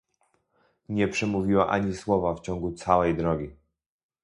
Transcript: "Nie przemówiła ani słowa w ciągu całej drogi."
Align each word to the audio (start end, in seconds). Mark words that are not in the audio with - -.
"Nie 0.89 1.07
przemówiła 1.07 1.69
ani 1.69 1.95
słowa 1.95 2.33
w 2.35 2.41
ciągu 2.41 2.71
całej 2.73 3.15
drogi." 3.17 3.51